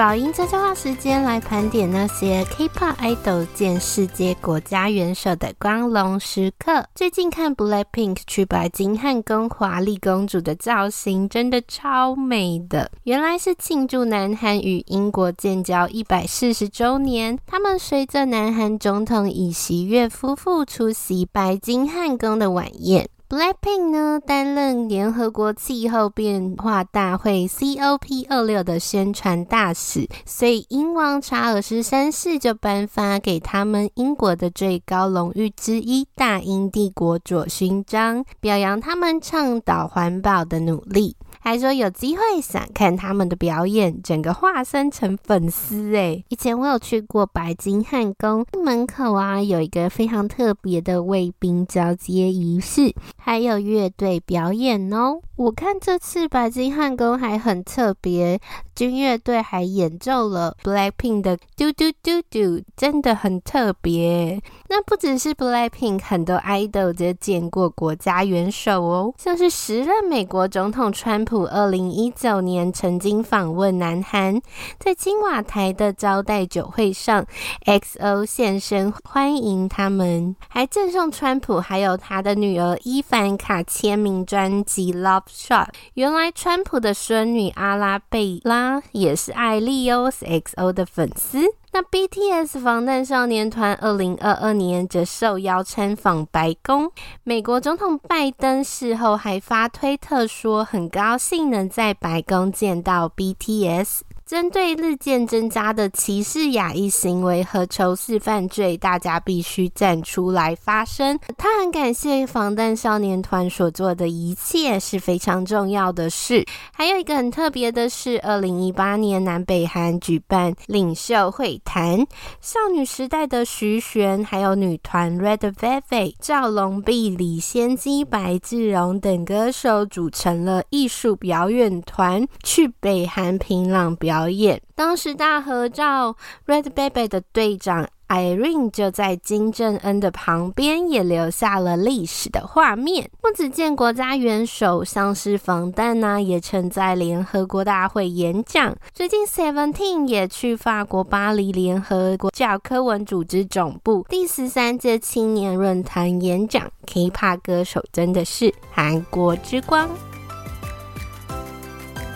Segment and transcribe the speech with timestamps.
[0.00, 6.86] 宝英悄悄话时间来盘点那些 K-pop idol 见世界国家元首的光荣时刻。
[6.94, 12.90] 最近看 BLACKPINK 去白金汉宫华丽公主的造型，真的超美的。
[13.02, 23.06] 原来是庆祝南韩与英国建交一百四十周年，他们随着南韩总统尹锡悦夫妇出席白金汉宫的晚宴。
[23.30, 41.14] BLACKPINK 呢，担任联合国气候变化大会 COP 二六的宣传大使，所以英王查尔斯三世就颁发给他们英国的最高荣誉之一——大英帝国左勋章，表扬他们倡导环保的努力。
[41.40, 46.24] 还说有机会想看他们的表演，整个化身成粉丝诶。
[46.28, 55.20] 以前我有去过白金汉宫门口啊，有一个非常特别的卫兵交接仪式，还有乐队表演哦。
[55.36, 58.38] 我看这次白金汉宫还很特别，
[58.74, 64.38] 军乐队还演奏了 BLACKPINK 的嘟嘟嘟嘟，真的很特别。
[64.86, 74.40] 不只是 BLACKPINK，很多 idol 都见过国家元首哦，像是时任美国总统川普，二零一九年曾经访问南韩，
[74.78, 77.24] 在青瓦台的招待酒会上
[77.64, 85.66] ，XO 现身欢迎他们，还赠送川普还有他的女儿伊凡卡签名专辑《Love Shot》。
[85.94, 91.40] 原来川普的孙女阿拉贝拉也是艾莉欧是 XO 的粉丝。
[91.80, 96.92] 那 BTS 防弹少年团二零二二年则受邀参访白宫，
[97.24, 104.00] 美国总统拜登事后还发推特说，很高兴能在白宫见到 BTS。
[104.30, 111.18] 针对日渐增加的歧视亚裔行为和仇视犯罪，大家必须站出来发声。
[111.36, 116.46] 他很感谢防弹少年团所做的一切是非常重要的事。
[116.72, 121.98] 还有一个很特别的是，二零一八年南北韩举办领袖会谈，
[122.40, 134.19] 少女时代的徐玄，还有女团 Red Velvet、赵龙碧、李仙姬、白志荣等歌手组成了艺术表演团，去北韩平壤表演。
[134.20, 136.14] 表演当时大合照
[136.46, 143.10] ，Red Baby 的队长 Irene 就在金正恩的旁边，也留下了历史的画面。
[143.22, 148.76] 不止见国家元首，像是防弹呢，也曾在联合国大会演讲。
[148.92, 156.70] 最近 Seventeen 也去法国巴黎联合国教科文组织总部第十三届青年论坛演讲。
[156.86, 159.88] K-pop 歌手真的是韩国之光。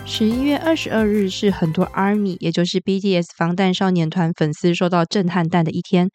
[0.07, 6.09] 十一月二十二日是很多 ARMY，也就是 BTS 防弹少年团粉丝受到震撼弹的一天。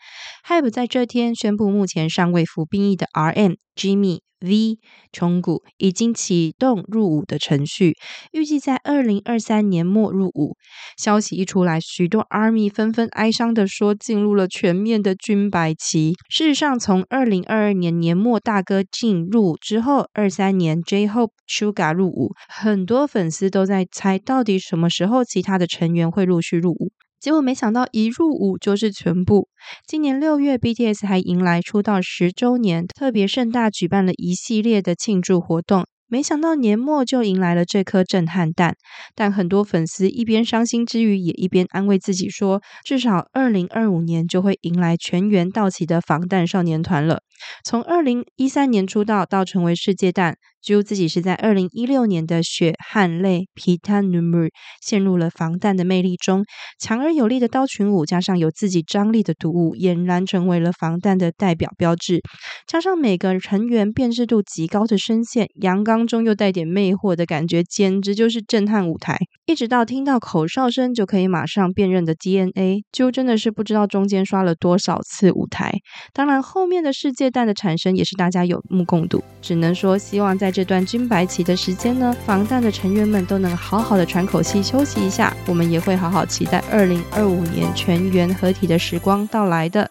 [0.49, 4.79] HYBE 在这天宣布，目前尚未服兵役的 RM、Jimmy、V、
[5.11, 7.97] 重谷已经启动入伍的程序，
[8.33, 10.57] 预计在二零二三年末入伍。
[10.99, 16.13] 消息一出来，许多 ARMY 纷纷哀伤地说，进入了全面的军白期。
[16.29, 26.93] 事实上，从二零二二年年末大哥进入之后，二三年 J-Hope、Suga 入伍，很多粉丝都在猜，到底什么时候其他的成员会陆续入伍。
[27.21, 29.49] 结果没想到一入伍就是全部。
[29.87, 35.85] 今年六月，BTS 还迎来出道十周年，特别盛大举办了一系列的庆祝活动。
[36.09, 38.75] 没想到年末就迎来了这颗震撼弹，
[39.15, 47.21] 但很多粉丝一边伤心之余，也一边安慰自己说，至少二零二五年就会迎来全员到齐的防弹少年团了。
[47.65, 54.51] 从二零一三年出道到成为世界蛋，只自己是在二零一六年的血汗泪 p i t a n u m e
[54.83, 56.45] 陷入了防弹的魅力中，
[56.79, 62.21] 强而有力的刀群舞加上有自己张力的独舞，俨然成为了防弹的代表标志。
[62.67, 69.17] 加上每个成员辨识度极高的声线，阳刚中又带点魅惑的感觉，简直就是震撼舞台。
[69.47, 75.73] 一直到听到口哨声就可以马上辨认的 DNA，就真的是不知道中间刷了多少次舞台。
[76.13, 77.30] 当然，后面的世界。
[77.31, 79.23] 蛋的产生也是大家有目共睹。
[79.41, 85.37] 只能说，希望在这段军白棋的时间呢，防弹的成员们都能好好的喘口气，休息一下。
[85.47, 89.91] 我们也会好好期待二零二五年全员合体的时光到来的。